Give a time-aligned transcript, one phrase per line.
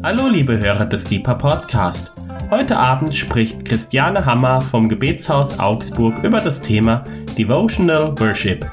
[0.00, 2.12] Hallo liebe Hörer des Deeper Podcast.
[2.50, 7.04] Heute Abend spricht Christiane Hammer vom Gebetshaus Augsburg über das Thema
[7.36, 8.64] Devotional Worship.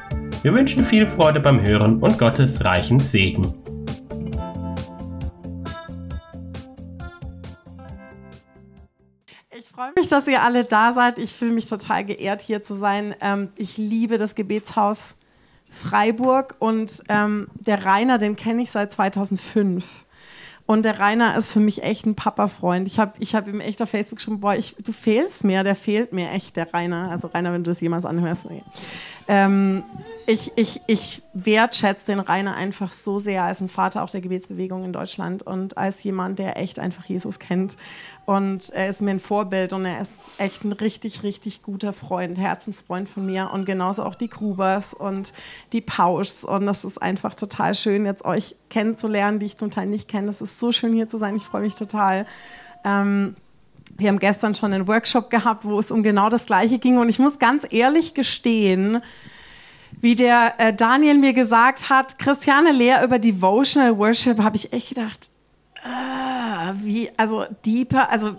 [0.44, 3.56] Wir wünschen viel Freude beim Hören und Gottes reichen Segen.
[9.50, 11.18] Ich freue mich, dass ihr alle da seid.
[11.18, 13.16] Ich fühle mich total geehrt, hier zu sein.
[13.20, 15.16] Ähm, ich liebe das Gebetshaus
[15.72, 20.05] Freiburg und ähm, der Rainer, den kenne ich seit 2005.
[20.68, 22.88] Und der Rainer ist für mich echt ein Papa-Freund.
[22.88, 25.76] Ich habe ich hab ihm echt auf Facebook geschrieben, boah, ich, du fehlst mir, der
[25.76, 27.12] fehlt mir echt, der Rainer.
[27.12, 28.50] Also Rainer, wenn du das jemals anhörst.
[28.50, 28.64] Nee.
[29.28, 29.84] Ähm,
[30.26, 34.84] ich, ich, ich wertschätze den Rainer einfach so sehr als ein Vater auch der Gebetsbewegung
[34.84, 37.78] in Deutschland und als jemand, der echt einfach Jesus kennt.
[38.26, 42.40] Und er ist mir ein Vorbild und er ist echt ein richtig, richtig guter Freund,
[42.40, 45.32] Herzensfreund von mir und genauso auch die Grubers und
[45.74, 46.44] die Pauschs.
[46.44, 50.30] Und das ist einfach total schön, jetzt euch kennenzulernen, die ich zum Teil nicht kenne.
[50.30, 51.36] Es ist so schön hier zu sein.
[51.36, 52.26] Ich freue mich total.
[52.84, 53.36] Ähm,
[53.98, 56.98] wir haben gestern schon einen Workshop gehabt, wo es um genau das Gleiche ging.
[56.98, 59.02] Und ich muss ganz ehrlich gestehen,
[60.02, 64.90] wie der äh, Daniel mir gesagt hat, Christiane Lehr über Devotional Worship, habe ich echt
[64.90, 65.30] gedacht,
[65.84, 66.35] ah,
[66.82, 68.36] wie, also deeper, also,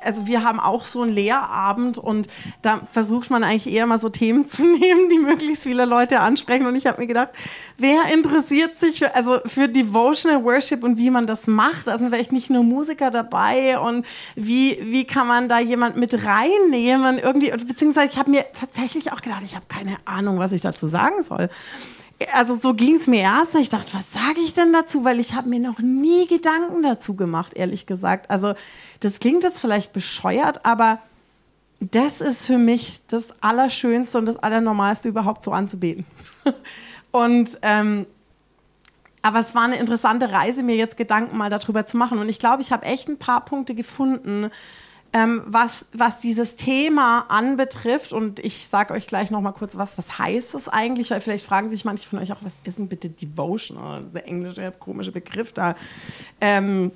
[0.00, 2.28] also wir haben auch so einen Lehrabend und
[2.62, 6.66] da versucht man eigentlich eher mal so Themen zu nehmen, die möglichst viele Leute ansprechen.
[6.66, 7.30] Und ich habe mir gedacht,
[7.76, 11.86] wer interessiert sich für, also für Devotional Worship und wie man das macht?
[11.86, 16.24] Da sind vielleicht nicht nur Musiker dabei und wie, wie kann man da jemand mit
[16.24, 17.18] reinnehmen?
[17.18, 20.86] Irgendwie, beziehungsweise ich habe mir tatsächlich auch gedacht, ich habe keine Ahnung, was ich dazu
[20.86, 21.48] sagen soll
[22.32, 23.54] also so ging es mir erst.
[23.54, 25.04] Ich dachte, was sage ich denn dazu?
[25.04, 28.30] Weil ich habe mir noch nie Gedanken dazu gemacht, ehrlich gesagt.
[28.30, 28.54] Also
[29.00, 30.98] das klingt jetzt vielleicht bescheuert, aber
[31.80, 36.04] das ist für mich das Allerschönste und das Allernormalste überhaupt so anzubeten.
[37.12, 38.06] und ähm,
[39.22, 42.18] aber es war eine interessante Reise, mir jetzt Gedanken mal darüber zu machen.
[42.18, 44.50] Und ich glaube, ich habe echt ein paar Punkte gefunden,
[45.12, 49.96] ähm, was, was dieses Thema anbetrifft, und ich sage euch gleich noch mal kurz was,
[49.96, 52.88] was heißt das eigentlich, weil vielleicht fragen sich manche von euch auch, was ist denn
[52.88, 55.74] bitte Devotion, der englische komische Begriff da.
[56.40, 56.92] Ähm,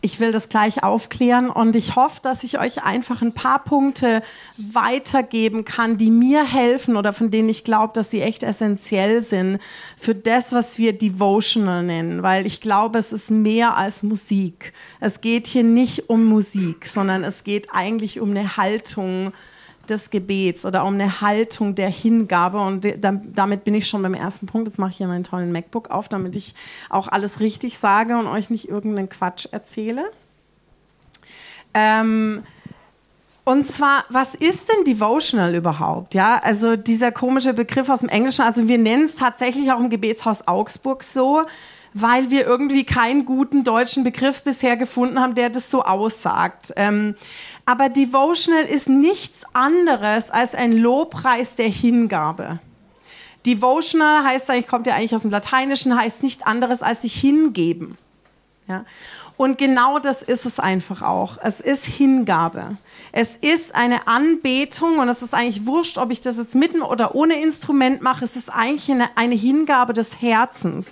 [0.00, 4.22] ich will das gleich aufklären und ich hoffe, dass ich euch einfach ein paar Punkte
[4.56, 9.58] weitergeben kann, die mir helfen oder von denen ich glaube, dass sie echt essentiell sind
[9.96, 14.72] für das, was wir Devotional nennen, weil ich glaube, es ist mehr als Musik.
[15.00, 19.32] Es geht hier nicht um Musik, sondern es geht eigentlich um eine Haltung,
[19.90, 22.60] des Gebets oder um eine Haltung der Hingabe.
[22.60, 24.68] Und damit bin ich schon beim ersten Punkt.
[24.68, 26.54] Jetzt mache ich hier meinen tollen MacBook auf, damit ich
[26.90, 30.10] auch alles richtig sage und euch nicht irgendeinen Quatsch erzähle.
[31.74, 32.42] Ähm,
[33.44, 36.12] und zwar, was ist denn Devotional überhaupt?
[36.12, 39.88] Ja, also dieser komische Begriff aus dem Englischen, also wir nennen es tatsächlich auch im
[39.88, 41.44] Gebetshaus Augsburg so
[41.94, 46.72] weil wir irgendwie keinen guten deutschen Begriff bisher gefunden haben, der das so aussagt.
[46.76, 47.14] Ähm,
[47.66, 52.60] aber Devotional ist nichts anderes als ein Lobpreis der Hingabe.
[53.46, 57.96] Devotional heißt eigentlich, kommt ja eigentlich aus dem Lateinischen, heißt nichts anderes als sich hingeben.
[58.68, 58.84] Ja?
[59.38, 61.38] Und genau das ist es einfach auch.
[61.42, 62.76] Es ist Hingabe.
[63.12, 67.14] Es ist eine Anbetung und es ist eigentlich wurscht, ob ich das jetzt mitten oder
[67.14, 68.24] ohne Instrument mache.
[68.24, 70.86] Es ist eigentlich eine, eine Hingabe des Herzens.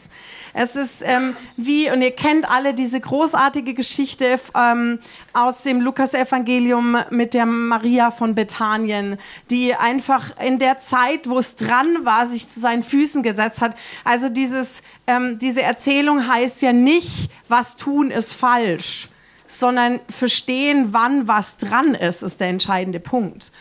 [0.59, 5.01] Es ist ähm, wie, und ihr kennt alle diese großartige Geschichte ähm,
[5.35, 9.19] aus dem Lukas-Evangelium mit der Maria von Bethanien,
[9.51, 13.77] die einfach in der Zeit, wo es dran war, sich zu seinen Füßen gesetzt hat.
[14.03, 19.11] Also dieses, ähm, diese Erzählung heißt ja nicht, was tun ist falsch,
[19.47, 23.53] sondern verstehen, wann was dran ist, ist der entscheidende Punkt.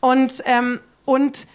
[0.00, 1.46] Und, ähm, und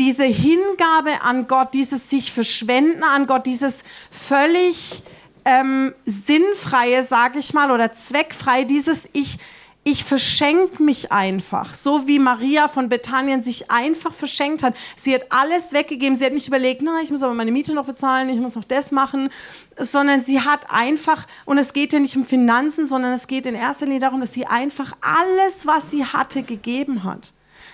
[0.00, 5.02] diese Hingabe an Gott, dieses sich verschwenden an Gott, dieses völlig
[5.44, 9.38] ähm, sinnfreie, sage ich mal, oder zweckfrei, dieses ich
[9.82, 14.74] ich verschenke mich einfach, so wie Maria von Bethanien sich einfach verschenkt hat.
[14.94, 16.16] Sie hat alles weggegeben.
[16.16, 18.64] Sie hat nicht überlegt, na, ich muss aber meine Miete noch bezahlen, ich muss noch
[18.64, 19.30] das machen,
[19.78, 23.54] sondern sie hat einfach, und es geht ja nicht um Finanzen, sondern es geht in
[23.54, 27.32] erster Linie darum, dass sie einfach alles, was sie hatte, gegeben hat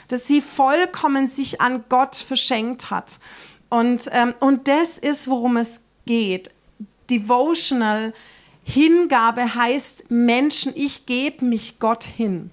[0.09, 3.19] dass sie vollkommen sich an Gott verschenkt hat.
[3.69, 6.51] Und, ähm, und das ist, worum es geht.
[7.11, 8.13] Devotional
[8.63, 12.51] Hingabe heißt Menschen, ich gebe mich Gott hin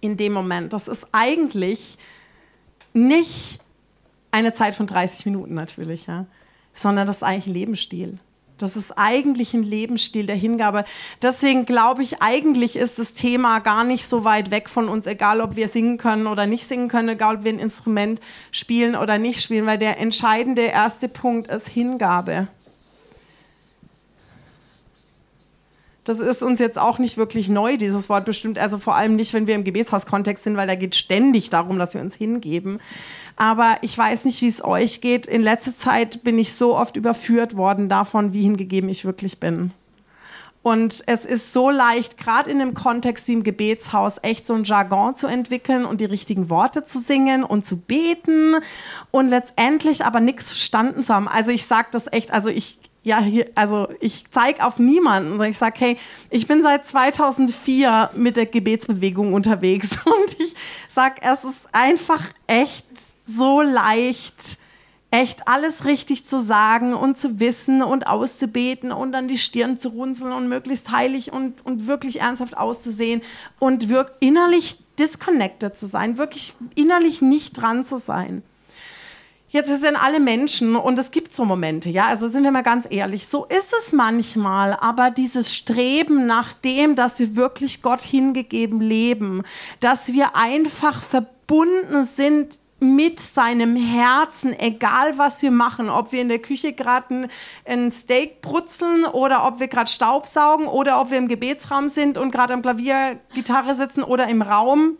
[0.00, 0.72] in dem Moment.
[0.72, 1.98] Das ist eigentlich
[2.92, 3.60] nicht
[4.30, 6.26] eine Zeit von 30 Minuten natürlich, ja,
[6.72, 8.18] sondern das ist eigentlich Lebensstil.
[8.62, 10.84] Das ist eigentlich ein Lebensstil der Hingabe.
[11.22, 15.40] Deswegen glaube ich, eigentlich ist das Thema gar nicht so weit weg von uns, egal
[15.40, 18.20] ob wir singen können oder nicht singen können, egal ob wir ein Instrument
[18.50, 22.48] spielen oder nicht spielen, weil der entscheidende erste Punkt ist Hingabe.
[26.10, 28.58] Das ist uns jetzt auch nicht wirklich neu, dieses Wort bestimmt.
[28.58, 31.94] Also vor allem nicht, wenn wir im Gebetshauskontext sind, weil da geht ständig darum, dass
[31.94, 32.80] wir uns hingeben.
[33.36, 35.28] Aber ich weiß nicht, wie es euch geht.
[35.28, 39.70] In letzter Zeit bin ich so oft überführt worden davon, wie hingegeben ich wirklich bin.
[40.62, 44.64] Und es ist so leicht, gerade in einem Kontext wie im Gebetshaus, echt so ein
[44.64, 48.56] Jargon zu entwickeln und die richtigen Worte zu singen und zu beten
[49.12, 51.28] und letztendlich aber nichts verstanden zu haben.
[51.28, 55.50] Also ich sage das echt, also ich ja, hier, also ich zeige auf niemanden, sondern
[55.50, 55.96] ich sage, hey,
[56.28, 60.54] ich bin seit 2004 mit der Gebetsbewegung unterwegs und ich
[60.88, 62.84] sage, es ist einfach echt
[63.24, 64.34] so leicht,
[65.10, 69.88] echt alles richtig zu sagen und zu wissen und auszubeten und dann die Stirn zu
[69.88, 73.22] runzeln und möglichst heilig und, und wirklich ernsthaft auszusehen
[73.58, 78.42] und wirklich innerlich disconnected zu sein, wirklich innerlich nicht dran zu sein.
[79.52, 82.86] Jetzt sind alle Menschen und es gibt so Momente, ja, also sind wir mal ganz
[82.88, 88.80] ehrlich, so ist es manchmal, aber dieses Streben nach dem, dass wir wirklich Gott hingegeben
[88.80, 89.42] leben,
[89.80, 96.28] dass wir einfach verbunden sind mit seinem Herzen, egal was wir machen, ob wir in
[96.28, 97.28] der Küche gerade
[97.64, 102.30] ein, Steak brutzeln oder ob wir gerade Staubsaugen oder ob wir im Gebetsraum sind und
[102.30, 104.96] gerade am Klavier Gitarre sitzen oder im Raum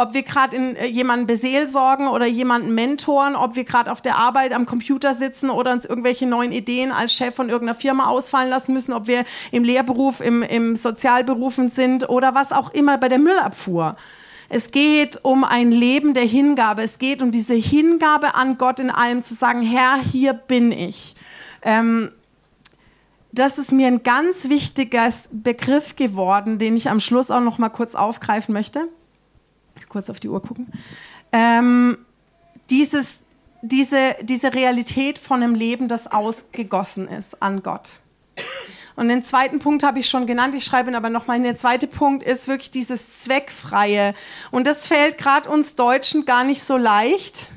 [0.00, 4.52] ob wir gerade äh, jemanden beseelsorgen oder jemanden mentoren, ob wir gerade auf der Arbeit
[4.52, 8.72] am Computer sitzen oder uns irgendwelche neuen Ideen als Chef von irgendeiner Firma ausfallen lassen
[8.72, 13.18] müssen, ob wir im Lehrberuf, im, im Sozialberufen sind oder was auch immer bei der
[13.18, 13.96] Müllabfuhr.
[14.48, 16.82] Es geht um ein Leben der Hingabe.
[16.82, 21.14] Es geht um diese Hingabe an Gott in allem, zu sagen, Herr, hier bin ich.
[21.62, 22.10] Ähm,
[23.32, 27.68] das ist mir ein ganz wichtiger Begriff geworden, den ich am Schluss auch noch mal
[27.68, 28.88] kurz aufgreifen möchte
[29.88, 30.68] kurz auf die Uhr gucken.
[31.32, 31.98] Ähm,
[32.70, 33.20] dieses,
[33.62, 38.00] diese, diese Realität von einem Leben, das ausgegossen ist an Gott.
[38.96, 41.40] Und den zweiten Punkt habe ich schon genannt, ich schreibe ihn aber nochmal.
[41.40, 44.14] Der zweite Punkt ist wirklich dieses Zweckfreie.
[44.50, 47.48] Und das fällt gerade uns Deutschen gar nicht so leicht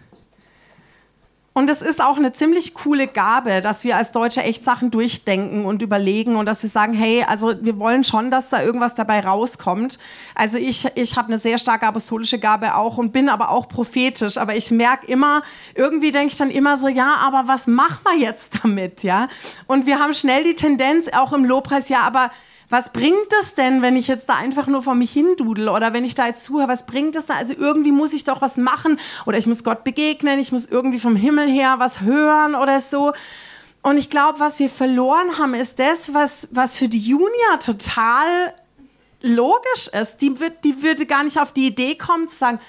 [1.53, 5.65] und es ist auch eine ziemlich coole Gabe, dass wir als Deutsche echt Sachen durchdenken
[5.65, 9.19] und überlegen und dass wir sagen, hey, also wir wollen schon, dass da irgendwas dabei
[9.19, 9.99] rauskommt.
[10.33, 14.37] Also ich, ich habe eine sehr starke apostolische Gabe auch und bin aber auch prophetisch.
[14.39, 15.43] Aber ich merke immer,
[15.75, 19.27] irgendwie denke ich dann immer so, ja, aber was machen wir jetzt damit, ja?
[19.67, 22.31] Und wir haben schnell die Tendenz, auch im Lobpreis, ja, aber
[22.73, 26.03] was bringt es denn, wenn ich jetzt da einfach nur vor mich hindudel oder wenn
[26.03, 27.35] ich da jetzt zuhöre, was bringt es da?
[27.35, 30.97] Also irgendwie muss ich doch was machen oder ich muss Gott begegnen, ich muss irgendwie
[30.97, 33.13] vom Himmel her was hören oder so.
[33.83, 38.55] Und ich glaube, was wir verloren haben, ist das, was, was für die Junia total
[39.21, 40.17] logisch ist.
[40.21, 42.59] Die, wird, die würde gar nicht auf die Idee kommen zu sagen,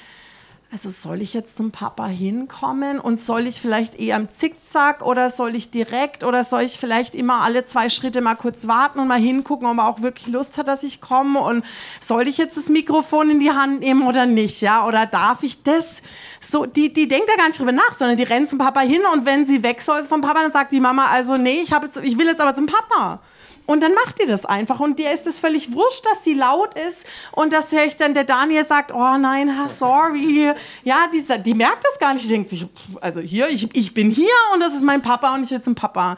[0.74, 5.30] also soll ich jetzt zum Papa hinkommen und soll ich vielleicht eher im Zickzack oder
[5.30, 9.06] soll ich direkt oder soll ich vielleicht immer alle zwei Schritte mal kurz warten und
[9.06, 11.64] mal hingucken, ob er auch wirklich Lust hat, dass ich komme und
[12.00, 15.62] soll ich jetzt das Mikrofon in die Hand nehmen oder nicht, ja, oder darf ich
[15.62, 16.02] das?
[16.40, 19.02] So, die, die denkt da gar nicht drüber nach, sondern die rennt zum Papa hin
[19.12, 21.84] und wenn sie weg soll vom Papa, dann sagt die Mama, also nee, ich, hab
[21.84, 23.20] jetzt, ich will jetzt aber zum Papa.
[23.66, 24.80] Und dann macht ihr das einfach.
[24.80, 28.24] Und dir ist es völlig wurscht, dass die laut ist und dass euch dann der
[28.24, 30.52] Daniel sagt, oh nein, sorry.
[30.82, 32.26] Ja, die, die merkt das gar nicht.
[32.26, 32.66] Die denkt sich,
[33.00, 35.74] also hier, ich, ich bin hier und das ist mein Papa und ich jetzt ein
[35.74, 36.16] Papa.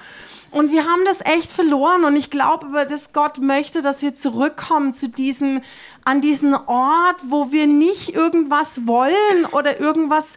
[0.51, 2.05] Und wir haben das echt verloren.
[2.05, 5.61] Und ich glaube dass Gott möchte, dass wir zurückkommen zu diesem,
[6.05, 10.35] an diesen Ort, wo wir nicht irgendwas wollen oder irgendwas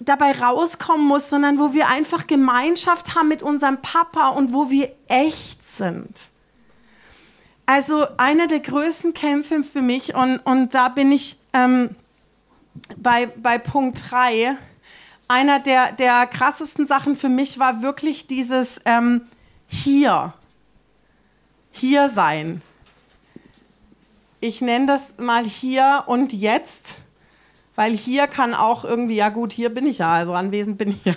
[0.00, 4.92] dabei rauskommen muss, sondern wo wir einfach Gemeinschaft haben mit unserem Papa und wo wir
[5.08, 6.30] echt sind.
[7.66, 11.96] Also einer der größten Kämpfe für mich und, und da bin ich ähm,
[12.96, 14.56] bei, bei Punkt 3.
[15.28, 19.22] Einer der, der krassesten Sachen für mich war wirklich dieses ähm,
[19.66, 20.32] Hier.
[21.70, 22.62] Hier sein.
[24.40, 27.02] Ich nenne das mal hier und jetzt
[27.78, 31.04] weil hier kann auch irgendwie, ja gut, hier bin ich ja, also anwesend bin ich
[31.04, 31.14] ja.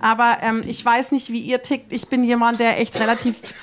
[0.00, 1.92] Aber ähm, ich weiß nicht, wie ihr tickt.
[1.92, 3.54] Ich bin jemand, der echt relativ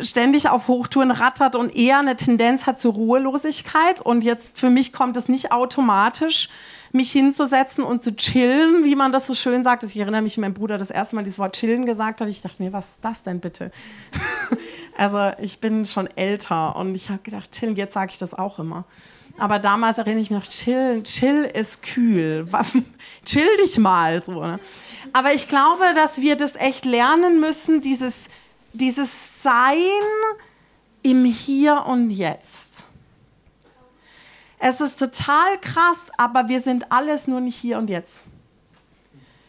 [0.00, 4.00] ständig auf Hochtouren rattert und eher eine Tendenz hat zur Ruhelosigkeit.
[4.00, 6.48] Und jetzt für mich kommt es nicht automatisch,
[6.92, 9.82] mich hinzusetzen und zu chillen, wie man das so schön sagt.
[9.82, 12.28] Ich erinnere mich, mein Bruder das erste Mal dieses Wort chillen gesagt hat.
[12.28, 13.70] Ich dachte, nee, was ist das denn bitte?
[14.96, 18.58] also ich bin schon älter und ich habe gedacht, chillen, jetzt sage ich das auch
[18.58, 18.84] immer.
[19.38, 22.46] Aber damals erinnere ich mich noch, chill, chill ist kühl.
[23.24, 24.22] chill dich mal.
[24.22, 24.58] So, ne?
[25.12, 28.28] Aber ich glaube, dass wir das echt lernen müssen, dieses
[28.78, 29.76] dieses Sein
[31.02, 32.86] im Hier und Jetzt.
[34.58, 38.24] Es ist total krass, aber wir sind alles nur nicht hier und jetzt.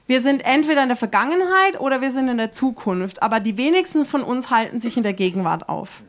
[0.06, 4.06] Wir sind entweder in der Vergangenheit oder wir sind in der Zukunft, aber die wenigsten
[4.06, 6.04] von uns halten sich in der Gegenwart auf.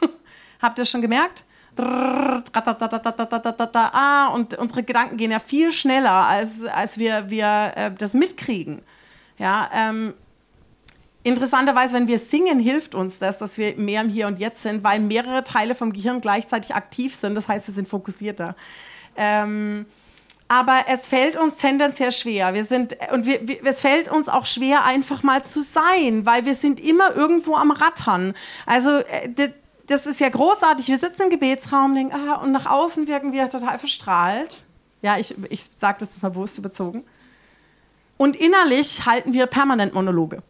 [0.62, 1.44] Habt ihr schon gemerkt?
[1.76, 2.54] Und
[4.58, 8.82] unsere Gedanken gehen ja viel schneller, als, als wir, wir das mitkriegen.
[9.38, 10.14] Ja, ähm,
[11.24, 14.82] interessanterweise, wenn wir singen, hilft uns das, dass wir mehr im Hier und Jetzt sind,
[14.82, 17.34] weil mehrere Teile vom Gehirn gleichzeitig aktiv sind.
[17.34, 18.56] Das heißt, wir sind fokussierter.
[19.16, 19.86] Ähm,
[20.48, 22.52] aber es fällt uns tendenziell schwer.
[22.52, 26.44] Wir sind, und wir, wir, es fällt uns auch schwer, einfach mal zu sein, weil
[26.44, 28.34] wir sind immer irgendwo am Rattern.
[28.66, 29.50] Also, äh,
[29.86, 30.88] das ist ja großartig.
[30.88, 34.64] Wir sitzen im Gebetsraum denken, ah, und nach außen wirken wir total verstrahlt.
[35.00, 37.04] Ja, ich, ich sage das jetzt mal bewusst überzogen.
[38.16, 40.42] Und innerlich halten wir permanent Monologe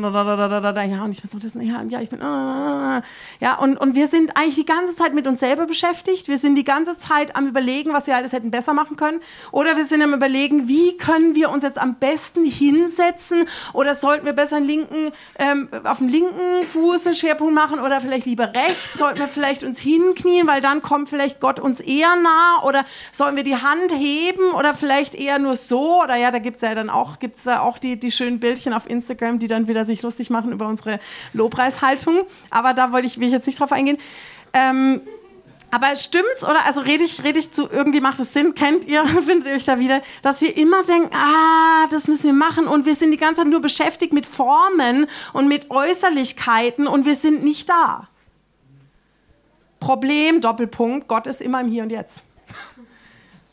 [0.00, 4.36] ja, und ich muss noch das, ja, ja, ich bin, ja, und, und wir sind
[4.36, 6.28] eigentlich die ganze Zeit mit uns selber beschäftigt.
[6.28, 9.20] Wir sind die ganze Zeit am Überlegen, was wir alles hätten besser machen können.
[9.50, 13.44] Oder wir sind am Überlegen, wie können wir uns jetzt am besten hinsetzen?
[13.72, 18.00] Oder sollten wir besser einen linken, ähm, auf dem linken Fuß einen Schwerpunkt machen oder
[18.00, 18.98] vielleicht lieber rechts?
[18.98, 22.62] Sollten wir vielleicht uns hinknien, weil dann kommt vielleicht Gott uns eher nah?
[22.64, 26.02] Oder sollen wir die Hand heben oder vielleicht eher nur so?
[26.02, 28.72] Oder ja, da gibt es ja dann auch, gibt's ja auch die, die schönen Bildchen
[28.72, 30.98] auf Instagram, die dann wieder wieder sich lustig machen über unsere
[31.32, 32.24] Lobpreishaltung.
[32.50, 33.98] Aber da wollte ich, will ich jetzt nicht drauf eingehen.
[34.52, 35.00] Ähm,
[35.70, 38.54] aber stimmt's oder also rede ich, rede ich zu irgendwie macht es Sinn?
[38.54, 42.34] Kennt ihr, findet ihr euch da wieder, dass wir immer denken, ah, das müssen wir
[42.34, 47.06] machen und wir sind die ganze Zeit nur beschäftigt mit Formen und mit Äußerlichkeiten und
[47.06, 48.08] wir sind nicht da.
[49.80, 52.18] Problem, Doppelpunkt, Gott ist immer im Hier und Jetzt.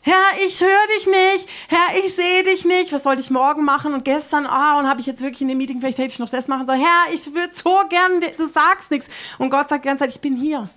[0.02, 1.48] Herr, ich höre dich nicht.
[1.68, 2.92] Herr, ich sehe dich nicht.
[2.92, 3.92] Was sollte ich morgen machen?
[3.92, 6.30] Und gestern, ah, und habe ich jetzt wirklich in dem Meeting, vielleicht hätte ich noch
[6.30, 6.80] das machen sollen.
[6.80, 9.08] Herr, ich würde so gern, du sagst nichts.
[9.38, 10.70] Und Gott sagt die ganze Zeit, ich bin hier.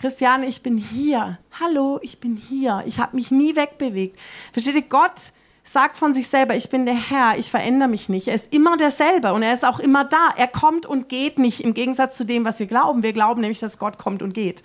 [0.00, 1.38] Christiane, ich bin hier.
[1.60, 2.82] Hallo, ich bin hier.
[2.86, 4.18] Ich habe mich nie wegbewegt.
[4.52, 4.82] Versteht ihr?
[4.82, 5.32] Gott
[5.62, 8.28] sagt von sich selber, ich bin der Herr, ich verändere mich nicht.
[8.28, 10.30] Er ist immer derselbe und er ist auch immer da.
[10.36, 13.02] Er kommt und geht nicht im Gegensatz zu dem, was wir glauben.
[13.02, 14.62] Wir glauben nämlich, dass Gott kommt und geht.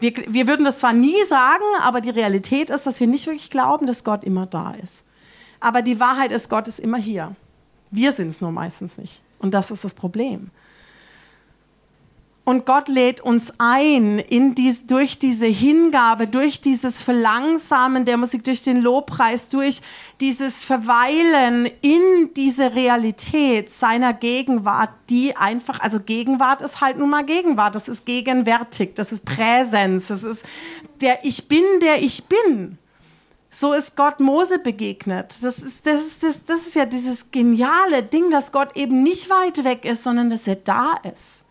[0.00, 3.50] Wir, wir würden das zwar nie sagen, aber die Realität ist, dass wir nicht wirklich
[3.50, 5.04] glauben, dass Gott immer da ist.
[5.60, 7.36] Aber die Wahrheit ist, Gott ist immer hier.
[7.90, 9.20] Wir sind es nur meistens nicht.
[9.38, 10.50] Und das ist das Problem.
[12.50, 18.42] Und Gott lädt uns ein, in dies, durch diese Hingabe, durch dieses Verlangsamen der Musik,
[18.42, 19.82] durch den Lobpreis, durch
[20.20, 27.24] dieses Verweilen in diese Realität seiner Gegenwart, die einfach, also Gegenwart ist halt nun mal
[27.24, 30.44] Gegenwart, das ist gegenwärtig, das ist Präsenz, das ist
[31.00, 32.78] der Ich bin, der ich bin.
[33.48, 35.36] So ist Gott Mose begegnet.
[35.40, 39.30] Das ist, das, ist, das, das ist ja dieses geniale Ding, dass Gott eben nicht
[39.30, 41.44] weit weg ist, sondern dass er da ist.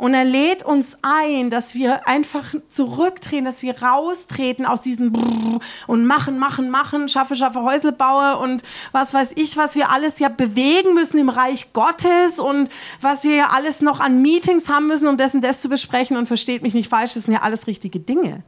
[0.00, 5.60] Und er lädt uns ein, dass wir einfach zurücktreten, dass wir raustreten aus diesem Brrr
[5.88, 10.18] und machen, machen, machen, schaffe, schaffe, Häusle baue und was weiß ich, was wir alles
[10.18, 12.70] ja bewegen müssen im Reich Gottes und
[13.02, 16.16] was wir ja alles noch an Meetings haben müssen, um dessen das zu besprechen.
[16.16, 18.42] Und versteht mich nicht falsch, das sind ja alles richtige Dinge.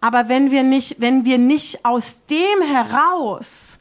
[0.00, 3.78] Aber wenn wir nicht, wenn wir nicht aus dem heraus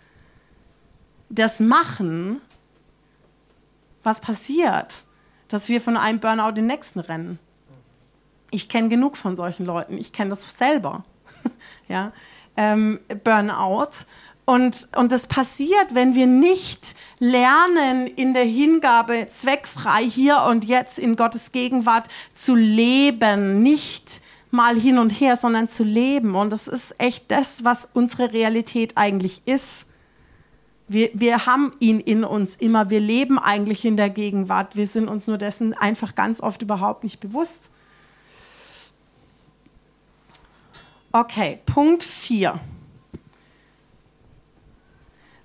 [1.31, 2.39] das machen,
[4.03, 5.05] was passiert?
[5.53, 7.37] Dass wir von einem Burnout den nächsten rennen.
[8.49, 9.99] Ich kenne genug von solchen Leuten.
[9.99, 11.05] Ich kenne das selber.
[11.87, 12.11] ja?
[12.57, 14.07] Ähm, Burnout.
[14.45, 20.97] Und, und das passiert, wenn wir nicht lernen, in der Hingabe zweckfrei hier und jetzt
[20.97, 23.61] in Gottes Gegenwart zu leben.
[23.61, 26.33] Nicht mal hin und her, sondern zu leben.
[26.33, 29.85] Und das ist echt das, was unsere Realität eigentlich ist.
[30.87, 32.89] Wir, wir haben ihn in uns immer.
[32.89, 34.75] Wir leben eigentlich in der Gegenwart.
[34.75, 37.71] Wir sind uns nur dessen einfach ganz oft überhaupt nicht bewusst.
[41.11, 42.59] Okay, Punkt 4.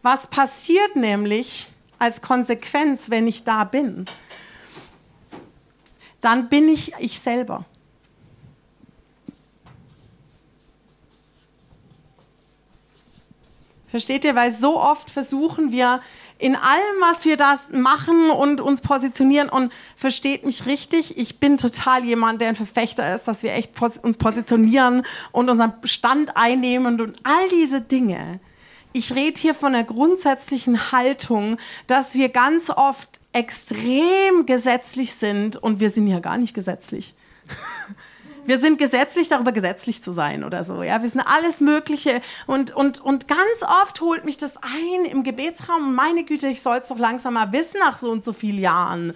[0.03, 1.69] Was passiert nämlich
[1.99, 4.07] als Konsequenz, wenn ich da bin?
[6.21, 7.65] Dann bin ich ich selber.
[13.91, 14.35] Versteht ihr?
[14.35, 16.01] Weil so oft versuchen wir
[16.39, 21.57] in allem, was wir das machen und uns positionieren und versteht mich richtig, ich bin
[21.57, 26.37] total jemand, der ein Verfechter ist, dass wir echt pos uns positionieren und unseren Stand
[26.37, 28.41] einnehmen und all diese Dinge.
[28.93, 35.81] Ich rede hier von der grundsätzlichen Haltung, dass wir ganz oft extrem gesetzlich sind und
[35.81, 37.15] wir sind ja gar nicht gesetzlich.
[38.49, 40.83] wir sind gesetzlich darüber gesetzlich zu sein oder so.
[40.83, 45.23] Ja, wir sind alles Mögliche und und und ganz oft holt mich das ein im
[45.23, 45.95] Gebetsraum.
[45.95, 49.13] Meine Güte, ich soll es doch langsam mal wissen nach so und so vielen Jahren.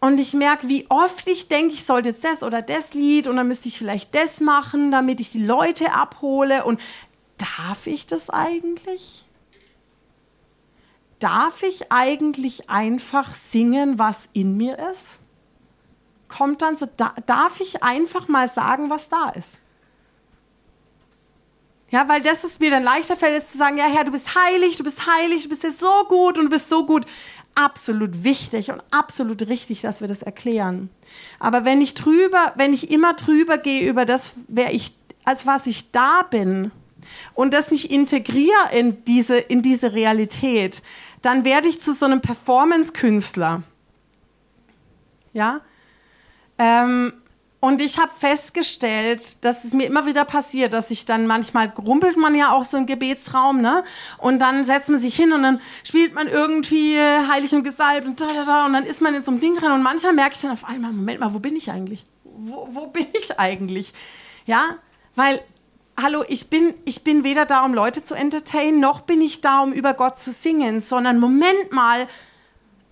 [0.00, 3.36] Und ich merke, wie oft ich denke, ich sollte jetzt das oder das Lied und
[3.36, 6.64] dann müsste ich vielleicht das machen, damit ich die Leute abhole.
[6.64, 6.80] Und
[7.38, 9.24] darf ich das eigentlich?
[11.20, 15.20] Darf ich eigentlich einfach singen, was in mir ist?
[16.36, 19.58] Kommt dann so, da, darf ich einfach mal sagen, was da ist?
[21.90, 24.34] Ja, weil das ist mir dann leichter fällt, jetzt zu sagen, ja Herr, du bist
[24.34, 27.06] heilig, du bist heilig, du bist so gut und du bist so gut.
[27.54, 30.90] Absolut wichtig und absolut richtig, dass wir das erklären.
[31.38, 34.92] Aber wenn ich drüber, wenn ich immer drüber gehe über das, wer ich,
[35.24, 36.72] als was ich da bin
[37.34, 40.82] und das nicht integriere in diese, in diese Realität,
[41.22, 43.62] dann werde ich zu so einem Performance-Künstler.
[45.32, 45.60] Ja?
[46.58, 47.12] Ähm,
[47.60, 52.18] und ich habe festgestellt, dass es mir immer wieder passiert, dass ich dann manchmal rumpelt
[52.18, 53.84] man ja auch so im Gebetsraum, ne?
[54.18, 58.20] Und dann setzt man sich hin und dann spielt man irgendwie heilig und gesalbt und
[58.20, 58.66] da, da, da.
[58.66, 60.66] Und dann ist man in so einem Ding drin und manchmal merke ich dann auf
[60.66, 62.04] einmal, Moment mal, wo bin ich eigentlich?
[62.24, 63.94] Wo, wo bin ich eigentlich?
[64.44, 64.76] Ja,
[65.14, 65.40] weil
[65.96, 69.60] hallo, ich bin, ich bin weder da, um Leute zu entertainen, noch bin ich da,
[69.60, 72.08] um über Gott zu singen, sondern Moment mal,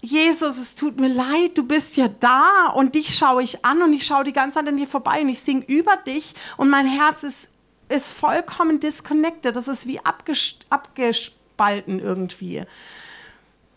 [0.04, 3.92] Jesus, es tut mir leid, du bist ja da und dich schaue ich an und
[3.92, 6.86] ich schaue die ganze Zeit an dir vorbei und ich singe über dich und mein
[6.86, 7.46] Herz ist,
[7.88, 9.54] ist vollkommen disconnected.
[9.54, 12.64] Das ist wie abgespalten irgendwie.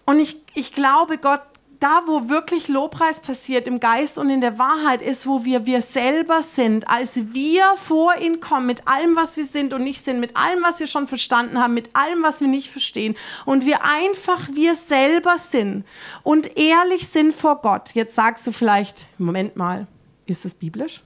[0.06, 1.44] Und ich, ich glaube, Gott
[1.80, 5.82] da, wo wirklich Lobpreis passiert, im Geist und in der Wahrheit, ist, wo wir wir
[5.82, 10.20] selber sind, als wir vor ihn kommen, mit allem, was wir sind und nicht sind,
[10.20, 13.16] mit allem, was wir schon verstanden haben, mit allem, was wir nicht verstehen.
[13.46, 15.86] Und wir einfach wir selber sind
[16.24, 17.94] und ehrlich sind vor Gott.
[17.94, 19.88] Jetzt sagst du vielleicht, Moment mal,
[20.26, 21.02] ist es biblisch?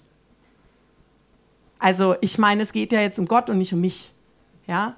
[1.79, 4.11] Also, ich meine, es geht ja jetzt um Gott und nicht um mich.
[4.67, 4.95] Ja?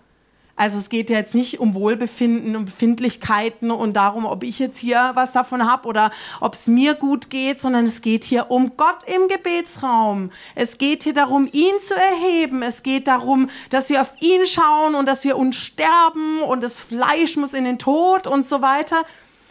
[0.62, 4.78] Also es geht ja jetzt nicht um Wohlbefinden und Befindlichkeiten und darum, ob ich jetzt
[4.78, 8.78] hier was davon habe oder ob es mir gut geht, sondern es geht hier um
[8.78, 10.30] Gott im Gebetsraum.
[10.54, 12.62] Es geht hier darum, ihn zu erheben.
[12.62, 16.80] Es geht darum, dass wir auf ihn schauen und dass wir uns sterben und das
[16.80, 19.04] Fleisch muss in den Tod und so weiter.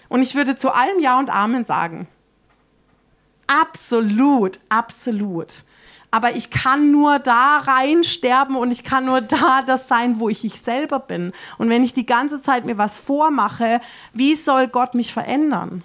[0.08, 2.06] Und ich würde zu allem Ja und Amen sagen.
[3.48, 5.64] Absolut, absolut
[6.10, 10.28] aber ich kann nur da rein sterben und ich kann nur da das sein, wo
[10.28, 11.32] ich ich selber bin.
[11.58, 13.80] Und wenn ich die ganze Zeit mir was vormache,
[14.12, 15.82] wie soll Gott mich verändern?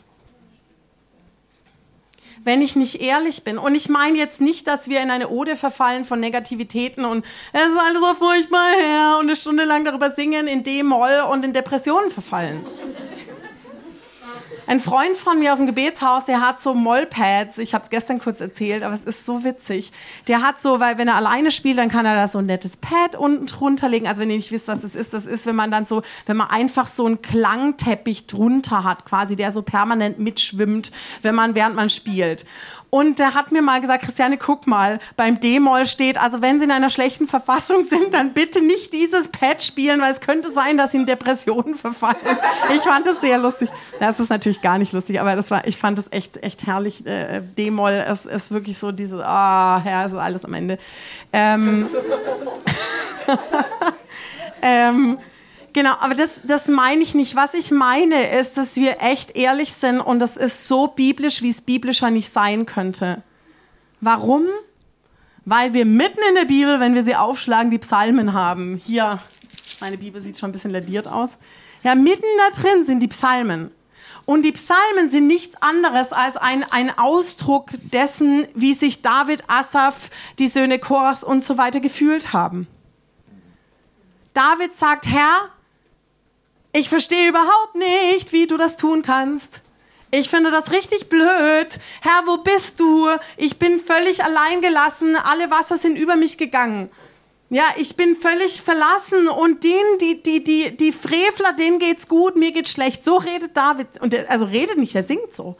[2.45, 3.57] wenn ich nicht ehrlich bin.
[3.57, 7.61] Und ich meine jetzt nicht, dass wir in eine Ode verfallen von Negativitäten und es
[7.61, 11.53] ist alles so furchtbar her und eine Stunde lang darüber singen in D-Moll und in
[11.53, 12.63] Depressionen verfallen.
[14.67, 17.59] Ein Freund von mir aus dem Gebetshaus, der hat so Mollpads.
[17.59, 19.91] Ich habe es gestern kurz erzählt, aber es ist so witzig.
[20.27, 22.75] Der hat so, weil wenn er alleine spielt, dann kann er da so ein nettes
[22.77, 24.07] Pad unten drunter legen.
[24.07, 26.37] Also wenn ihr nicht wisst, was das ist, das ist, wenn man dann so, wenn
[26.37, 31.75] man einfach so einen Klangteppich drunter hat, quasi, der so permanent mitschwimmt, wenn man während
[31.75, 32.45] man spielt.
[32.89, 36.63] Und der hat mir mal gesagt, Christiane, guck mal, beim D-Moll steht, also wenn Sie
[36.63, 40.77] in einer schlechten Verfassung sind, dann bitte nicht dieses Pad spielen, weil es könnte sein,
[40.77, 42.15] dass Sie in Depressionen verfallen.
[42.73, 43.69] Ich fand das sehr lustig.
[43.99, 47.05] Das ist natürlich gar nicht lustig, aber das war, ich fand das echt, echt herrlich.
[47.05, 50.77] Äh, D-Moll ist, ist wirklich so diese, ah, oh, ja, ist alles am Ende.
[51.33, 51.87] Ähm,
[54.61, 55.17] ähm,
[55.75, 57.35] Genau, aber das, das meine ich nicht.
[57.35, 61.49] Was ich meine ist, dass wir echt ehrlich sind und das ist so biblisch, wie
[61.49, 63.23] es biblischer nicht sein könnte.
[63.99, 64.45] Warum?
[65.43, 68.77] Weil wir mitten in der Bibel, wenn wir sie aufschlagen, die Psalmen haben.
[68.85, 69.19] Hier,
[69.81, 71.31] meine Bibel sieht schon ein bisschen ladiert aus.
[71.83, 73.69] Ja, mitten da drin sind die Psalmen.
[74.25, 80.09] Und die Psalmen sind nichts anderes als ein, ein Ausdruck dessen, wie sich David, Asaph,
[80.39, 82.67] die Söhne Korachs und so weiter gefühlt haben.
[84.33, 85.49] David sagt, Herr,
[86.73, 89.61] ich verstehe überhaupt nicht, wie du das tun kannst.
[90.11, 91.79] Ich finde das richtig blöd.
[92.01, 93.07] Herr, wo bist du?
[93.37, 95.15] Ich bin völlig allein gelassen.
[95.15, 96.89] Alle Wasser sind über mich gegangen.
[97.55, 102.35] Ja, ich bin völlig verlassen und denen, die, die, die, die Frevler, denen geht's gut,
[102.35, 103.05] mir geht's schlecht.
[103.05, 104.01] So redet David.
[104.01, 105.55] Und der, also redet nicht, der singt so.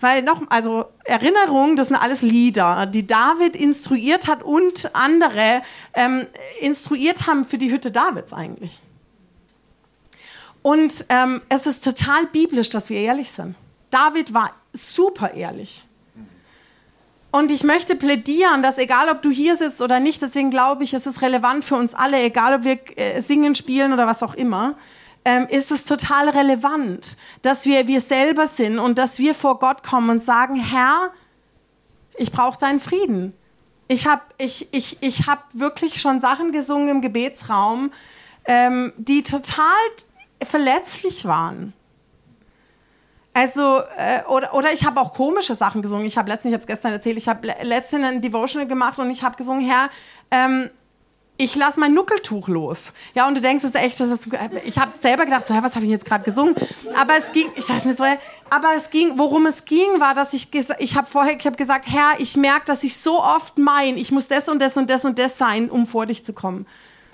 [0.00, 5.62] Weil noch, also Erinnerungen, das sind alles Lieder, die David instruiert hat und andere
[5.94, 6.26] ähm,
[6.58, 8.80] instruiert haben für die Hütte Davids eigentlich.
[10.62, 13.54] Und ähm, es ist total biblisch, dass wir ehrlich sind.
[13.92, 15.84] David war super ehrlich.
[17.30, 20.94] Und ich möchte plädieren, dass egal ob du hier sitzt oder nicht, deswegen glaube ich,
[20.94, 24.34] es ist relevant für uns alle, egal ob wir äh, singen, spielen oder was auch
[24.34, 24.74] immer,
[25.24, 29.82] ähm, ist es total relevant, dass wir wir selber sind und dass wir vor Gott
[29.82, 31.12] kommen und sagen, Herr,
[32.16, 33.32] ich brauche deinen Frieden.
[33.86, 37.92] Ich habe ich, ich, ich hab wirklich schon Sachen gesungen im Gebetsraum,
[38.44, 39.64] ähm, die total
[40.42, 41.74] verletzlich waren.
[43.32, 46.04] Also, äh, oder, oder ich habe auch komische Sachen gesungen.
[46.06, 49.10] Ich habe letztens, ich habe es gestern erzählt, ich habe letztens ein Devotional gemacht und
[49.10, 49.88] ich habe gesungen, Herr,
[50.30, 50.70] ähm,
[51.40, 52.92] ich lasse mein Nuckeltuch los.
[53.14, 54.28] Ja, und du denkst es echt, das ist,
[54.64, 56.54] ich habe selber gedacht, so, was habe ich jetzt gerade gesungen?
[56.94, 58.04] Aber es ging, ich dachte mir so,
[58.50, 61.86] aber es ging, worum es ging, war, dass ich, ich habe vorher, ich habe gesagt,
[61.88, 65.06] Herr, ich merke, dass ich so oft mein, ich muss das und das und das
[65.06, 66.66] und das sein, um vor dich zu kommen.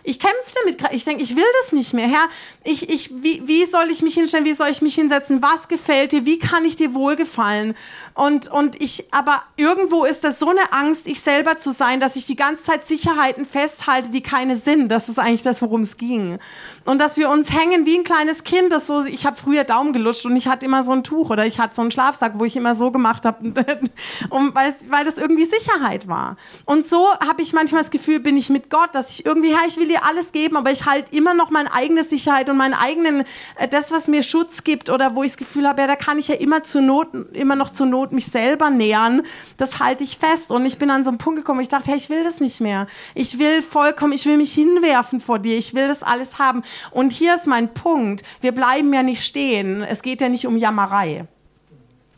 [0.06, 0.94] Ich kämpfe damit gerade.
[0.94, 2.06] Ich denke, ich will das nicht mehr.
[2.06, 2.28] Herr,
[2.62, 4.44] ich, ich, wie, wie soll ich mich hinstellen?
[4.44, 5.42] Wie soll ich mich hinsetzen?
[5.42, 6.24] Was gefällt dir?
[6.24, 7.74] Wie kann ich dir wohlgefallen?
[8.14, 12.14] Und, und ich, aber irgendwo ist das so eine Angst, ich selber zu sein, dass
[12.14, 14.88] ich die ganze Zeit Sicherheiten festhalte, die keine sind.
[14.90, 16.38] Das ist eigentlich das, worum es ging.
[16.84, 19.92] Und dass wir uns hängen wie ein kleines Kind, das so, ich habe früher Daumen
[19.92, 22.44] gelutscht und ich hatte immer so ein Tuch oder ich hatte so einen Schlafsack, wo
[22.44, 23.44] ich immer so gemacht habe,
[24.30, 26.36] weil das irgendwie Sicherheit war.
[26.64, 29.66] Und so habe ich manchmal das Gefühl, bin ich mit Gott, dass ich irgendwie, Herr,
[29.66, 32.56] ich will dir dir alles geben, aber ich halte immer noch meine eigene Sicherheit und
[32.56, 33.24] meinen eigenen,
[33.58, 36.18] äh, das, was mir Schutz gibt oder wo ich das Gefühl habe, ja, da kann
[36.18, 39.22] ich ja immer zur Not, immer noch zur Not mich selber nähern.
[39.56, 40.50] Das halte ich fest.
[40.50, 42.60] Und ich bin an so einen Punkt gekommen, ich dachte, hey, ich will das nicht
[42.60, 42.86] mehr.
[43.14, 45.56] Ich will vollkommen, ich will mich hinwerfen vor dir.
[45.56, 46.62] Ich will das alles haben.
[46.90, 48.22] Und hier ist mein Punkt.
[48.40, 49.82] Wir bleiben ja nicht stehen.
[49.82, 51.26] Es geht ja nicht um Jammerei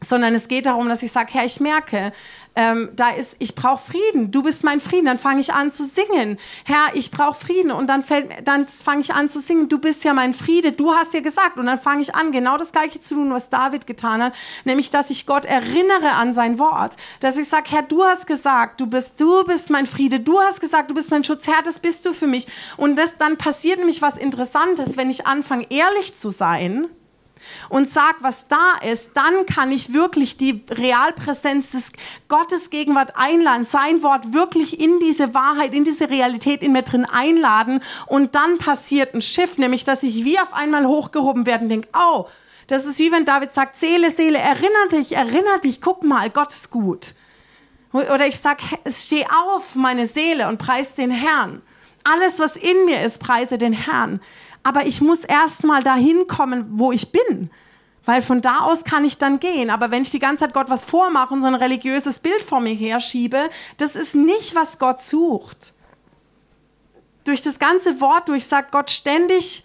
[0.00, 2.12] sondern es geht darum, dass ich sage, Herr, ich merke,
[2.54, 4.30] ähm, da ist, ich brauche Frieden.
[4.30, 5.06] Du bist mein Frieden.
[5.06, 6.38] Dann fange ich an zu singen.
[6.64, 7.70] Herr, ich brauche Frieden.
[7.70, 9.68] Und dann fällt, dann fange ich an zu singen.
[9.68, 10.72] Du bist ja mein Friede.
[10.72, 11.56] Du hast ja gesagt.
[11.56, 14.34] Und dann fange ich an, genau das Gleiche zu tun, was David getan hat,
[14.64, 18.80] nämlich, dass ich Gott erinnere an sein Wort, dass ich sage, Herr, du hast gesagt,
[18.80, 20.20] du bist, du bist mein Friede.
[20.20, 21.46] Du hast gesagt, du bist mein Schutz.
[21.46, 22.46] Herr, das bist du für mich.
[22.76, 26.88] Und das, dann passiert nämlich was Interessantes, wenn ich anfange, ehrlich zu sein
[27.68, 31.92] und sag, was da ist, dann kann ich wirklich die Realpräsenz des
[32.28, 37.04] Gottes Gegenwart einladen, sein Wort wirklich in diese Wahrheit, in diese Realität in mir drin
[37.04, 41.70] einladen und dann passiert ein Schiff, nämlich dass ich wie auf einmal hochgehoben werde und
[41.70, 42.26] denke, oh,
[42.66, 46.52] das ist wie wenn David sagt, Seele, Seele, erinnere dich, erinnere dich, guck mal, Gott
[46.52, 47.14] ist gut.
[47.92, 51.62] Oder ich sag, steh auf, meine Seele, und preis den Herrn.
[52.04, 54.20] Alles, was in mir ist, preise den Herrn
[54.62, 57.50] aber ich muss erst mal dahin kommen, wo ich bin.
[58.04, 59.68] Weil von da aus kann ich dann gehen.
[59.68, 62.60] Aber wenn ich die ganze Zeit Gott was vormache und so ein religiöses Bild vor
[62.60, 65.74] mir herschiebe, das ist nicht, was Gott sucht.
[67.24, 69.64] Durch das ganze Wort durch sagt Gott ständig,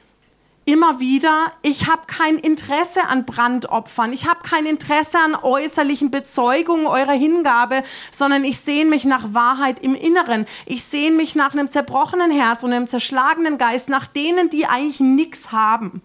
[0.66, 6.88] immer wieder, ich habe kein Interesse an Brandopfern, ich habe kein Interesse an äußerlichen Bezeugungen
[6.88, 10.46] eurer Hingabe, sondern ich sehne mich nach Wahrheit im Inneren.
[10.66, 15.00] Ich sehne mich nach einem zerbrochenen Herz und einem zerschlagenen Geist, nach denen, die eigentlich
[15.00, 16.02] nichts haben.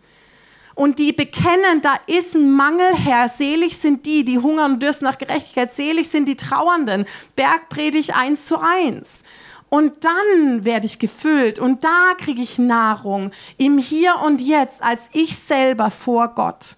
[0.74, 3.28] Und die bekennen, da ist ein Mangel, Herr.
[3.28, 5.74] Selig sind die, die hungern und dürsten nach Gerechtigkeit.
[5.74, 7.04] Selig sind die Trauernden.
[7.34, 9.24] Bergpredigt eins zu eins.
[9.70, 15.10] Und dann werde ich gefüllt und da kriege ich Nahrung im Hier und Jetzt als
[15.12, 16.76] ich selber vor Gott.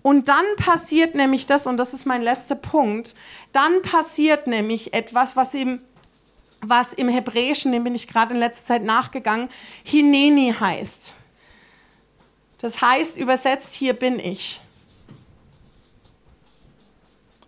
[0.00, 3.14] Und dann passiert nämlich das, und das ist mein letzter Punkt,
[3.52, 5.80] dann passiert nämlich etwas, was im,
[6.60, 9.48] was im Hebräischen, dem bin ich gerade in letzter Zeit nachgegangen,
[9.82, 11.14] Hineni heißt.
[12.58, 14.60] Das heißt übersetzt, hier bin ich.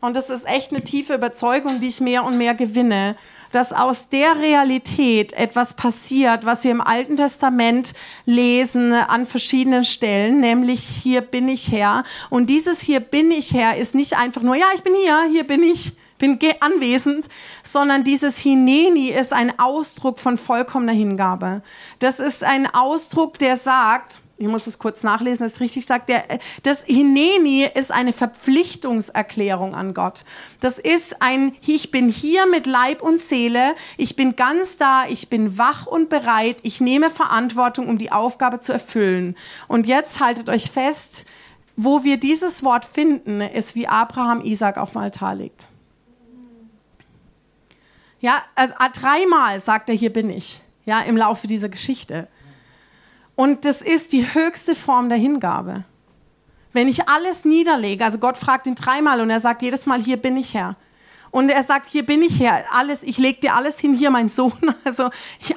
[0.07, 3.17] Und das ist echt eine tiefe Überzeugung, die ich mehr und mehr gewinne,
[3.51, 7.93] dass aus der Realität etwas passiert, was wir im Alten Testament
[8.25, 12.05] lesen an verschiedenen Stellen, nämlich hier bin ich Herr.
[12.31, 15.45] Und dieses hier bin ich Herr ist nicht einfach nur, ja, ich bin hier, hier
[15.45, 17.27] bin ich, bin anwesend,
[17.65, 21.63] sondern dieses Hineni ist ein Ausdruck von vollkommener Hingabe.
[21.99, 26.11] Das ist ein Ausdruck, der sagt, ich muss es kurz nachlesen, dass es richtig sagt,
[26.11, 26.25] der,
[26.63, 30.25] das Hineni ist eine Verpflichtungserklärung an Gott.
[30.61, 35.31] Das ist ein, ich bin hier mit Leib und Seele, ich bin ganz da, ich
[35.31, 39.37] bin wach und bereit, ich nehme Verantwortung, um die Aufgabe zu erfüllen.
[39.69, 41.27] Und jetzt haltet euch fest,
[41.77, 45.67] wo wir dieses Wort finden, ist wie Abraham Isaac auf dem Altar legt.
[48.21, 52.29] Ja, also dreimal sagt er, hier bin ich, ja, im Laufe dieser Geschichte.
[53.37, 55.85] Und das ist die höchste Form der Hingabe.
[56.73, 60.17] Wenn ich alles niederlege, also Gott fragt ihn dreimal und er sagt jedes Mal, hier
[60.17, 60.77] bin ich Herr.
[61.31, 64.29] Und er sagt, hier bin ich Herr, alles, ich lege dir alles hin, hier mein
[64.29, 65.11] Sohn, also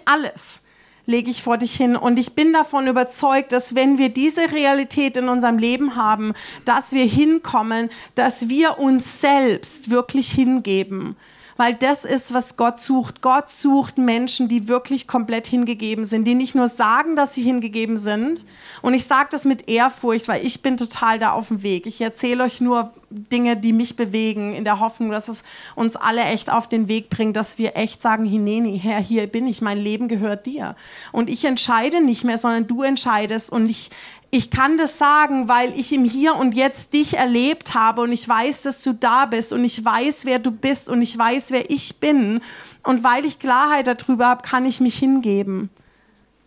[0.06, 0.62] alles
[1.06, 1.96] lege ich vor dich hin.
[1.96, 6.34] Und ich bin davon überzeugt, dass wenn wir diese Realität in unserem Leben haben,
[6.66, 11.18] dass wir hinkommen, dass wir uns selbst wirklich hingeben
[11.60, 13.22] weil das ist, was Gott sucht.
[13.22, 17.98] Gott sucht Menschen, die wirklich komplett hingegeben sind, die nicht nur sagen, dass sie hingegeben
[17.98, 18.46] sind.
[18.82, 21.86] Und ich sage das mit Ehrfurcht, weil ich bin total da auf dem Weg.
[21.86, 25.44] Ich erzähle euch nur Dinge, die mich bewegen, in der Hoffnung, dass es
[25.76, 29.46] uns alle echt auf den Weg bringt, dass wir echt sagen, Hineni, Herr, hier bin
[29.46, 30.78] ich, mein Leben gehört dir.
[31.12, 33.52] Und ich entscheide nicht mehr, sondern du entscheidest.
[33.52, 33.90] Und ich,
[34.32, 38.28] ich kann das sagen, weil ich im Hier und Jetzt dich erlebt habe und ich
[38.28, 41.70] weiß, dass du da bist und ich weiß, wer du bist und ich weiß, wer
[41.72, 42.42] ich bin.
[42.84, 45.70] Und weil ich Klarheit darüber habe, kann ich mich hingeben.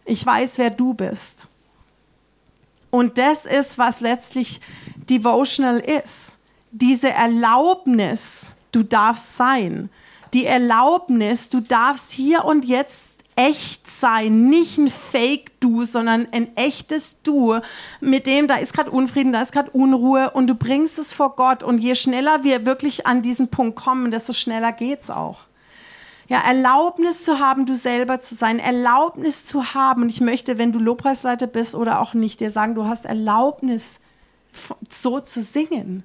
[0.05, 1.49] Ich weiß, wer du bist.
[2.91, 4.61] Und das ist, was letztlich
[4.97, 6.37] devotional ist.
[6.71, 9.91] Diese Erlaubnis, du darfst sein.
[10.35, 17.23] Die Erlaubnis, du darfst hier und jetzt echt sein, nicht ein Fake-Du, sondern ein echtes
[17.23, 17.59] Du,
[18.01, 21.37] mit dem da ist gerade Unfrieden, da ist gerade Unruhe und du bringst es vor
[21.37, 25.41] Gott und je schneller wir wirklich an diesen Punkt kommen, desto schneller geht's auch.
[26.29, 30.03] Ja, Erlaubnis zu haben, du selber zu sein, Erlaubnis zu haben.
[30.03, 34.01] Und ich möchte, wenn du Lobpreisleiter bist oder auch nicht, dir sagen, du hast Erlaubnis,
[34.89, 36.05] so zu singen.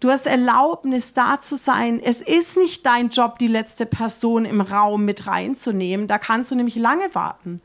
[0.00, 2.00] Du hast Erlaubnis, da zu sein.
[2.02, 6.06] Es ist nicht dein Job, die letzte Person im Raum mit reinzunehmen.
[6.06, 7.60] Da kannst du nämlich lange warten.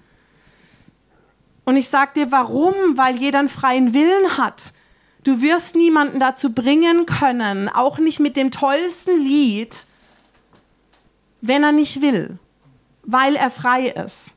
[1.63, 2.73] Und ich sage dir, warum?
[2.95, 4.73] Weil jeder einen freien Willen hat.
[5.23, 9.87] Du wirst niemanden dazu bringen können, auch nicht mit dem tollsten Lied,
[11.41, 12.37] wenn er nicht will,
[13.01, 14.35] weil er frei ist.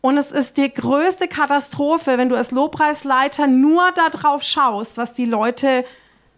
[0.00, 5.24] Und es ist die größte Katastrophe, wenn du als Lobpreisleiter nur darauf schaust, was die
[5.24, 5.84] Leute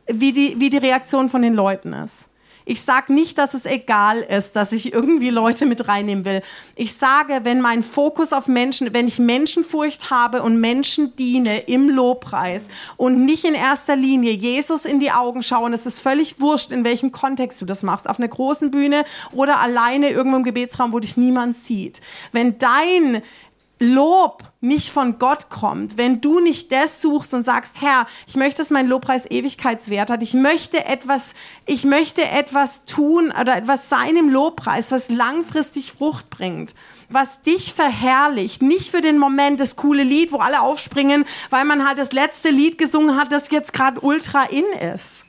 [0.07, 2.29] wie die, wie die Reaktion von den Leuten ist.
[2.67, 6.41] Ich sage nicht, dass es egal ist, dass ich irgendwie Leute mit reinnehmen will.
[6.77, 11.91] Ich sage, wenn mein Fokus auf Menschen, wenn ich Menschenfurcht habe und Menschen diene im
[11.91, 16.71] Lobpreis und nicht in erster Linie Jesus in die Augen schauen, es ist völlig wurscht,
[16.73, 20.95] in welchem Kontext du das machst, auf einer großen Bühne oder alleine irgendwo im Gebetsraum,
[20.95, 22.01] wo dich niemand sieht.
[22.33, 23.21] Wenn dein
[23.81, 28.59] Lob nicht von Gott kommt, wenn du nicht das suchst und sagst, Herr, ich möchte,
[28.59, 31.35] dass mein Lobpreis Ewigkeitswert hat, ich möchte etwas,
[31.67, 36.75] ich möchte etwas tun oder etwas sein im Lobpreis, was langfristig Frucht bringt,
[37.09, 41.87] was dich verherrlicht, nicht für den Moment das coole Lied, wo alle aufspringen, weil man
[41.87, 45.25] halt das letzte Lied gesungen hat, das jetzt gerade ultra in ist.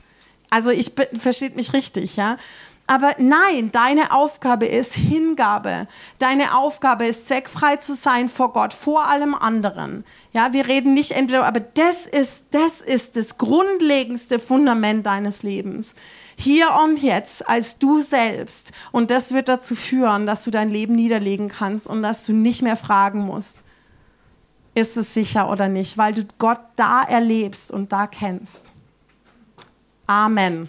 [0.50, 2.36] Also ich versteht mich richtig, ja,
[2.86, 5.88] aber nein, deine Aufgabe ist Hingabe.
[6.20, 10.04] Deine Aufgabe ist zweckfrei zu sein vor Gott, vor allem anderen.
[10.32, 15.94] Ja, wir reden nicht entweder, aber das ist, das ist das grundlegendste Fundament deines Lebens.
[16.36, 18.70] Hier und jetzt als du selbst.
[18.92, 22.62] Und das wird dazu führen, dass du dein Leben niederlegen kannst und dass du nicht
[22.62, 23.64] mehr fragen musst,
[24.76, 28.72] ist es sicher oder nicht, weil du Gott da erlebst und da kennst.
[30.06, 30.68] Amen.